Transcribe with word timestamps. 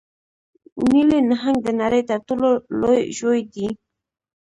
نیلي 0.89 1.19
نهنګ 1.29 1.57
د 1.63 1.67
نړۍ 1.81 2.01
تر 2.09 2.19
ټولو 2.27 2.49
لوی 2.79 3.01
ژوی 3.17 3.41
دی 3.53 3.67